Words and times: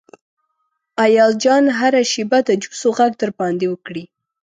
ایاز 1.05 1.33
جان 1.43 1.63
هره 1.79 2.01
شیبه 2.11 2.39
د 2.47 2.49
جوسو 2.61 2.89
غږ 2.97 3.11
در 3.21 3.31
باندې 3.39 3.65
وکړي. 3.69 4.03